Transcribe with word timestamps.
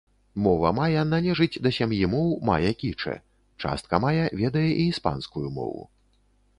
Мова 0.43 0.69
мая 0.77 1.03
належыць 1.09 1.61
да 1.67 1.73
сям'і 1.77 2.01
моў 2.15 2.27
мая-кічэ, 2.51 3.13
частка 3.65 4.03
мая 4.09 4.25
ведае 4.41 4.69
і 4.75 4.91
іспанскую 4.91 5.47
мову. 5.61 5.81